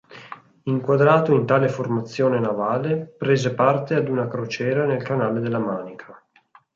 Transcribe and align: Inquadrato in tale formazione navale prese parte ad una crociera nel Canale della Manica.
Inquadrato 0.63 1.31
in 1.35 1.45
tale 1.45 1.69
formazione 1.69 2.39
navale 2.39 3.05
prese 3.05 3.53
parte 3.53 3.93
ad 3.93 4.09
una 4.09 4.27
crociera 4.27 4.83
nel 4.87 5.03
Canale 5.03 5.41
della 5.41 5.59
Manica. 5.59 6.19